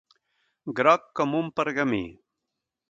[0.79, 2.05] Groc com un pergamí.